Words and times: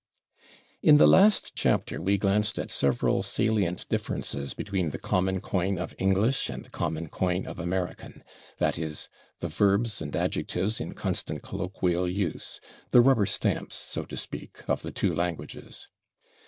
In 0.81 0.97
the 0.97 1.05
last 1.05 1.53
chapter 1.53 2.01
we 2.01 2.17
glanced 2.17 2.57
at 2.57 2.71
several 2.71 3.21
salient 3.21 3.87
differences 3.87 4.55
between 4.55 4.89
the 4.89 4.97
common 4.97 5.41
coin 5.41 5.77
of 5.77 5.93
English 5.99 6.49
and 6.49 6.65
the 6.65 6.71
common 6.71 7.07
coin 7.07 7.45
of 7.45 7.59
American 7.59 8.23
that 8.57 8.79
is, 8.79 9.09
the 9.41 9.47
verbs 9.47 10.01
and 10.01 10.15
adjectives 10.15 10.79
in 10.81 10.95
constant 10.95 11.43
colloquial 11.43 12.09
use 12.09 12.59
the 12.89 12.99
rubber 13.01 13.27
stamps, 13.27 13.75
so 13.75 14.03
to 14.05 14.17
speak, 14.17 14.67
of 14.67 14.81
the 14.81 14.91
two 14.91 15.13
languages. 15.13 15.87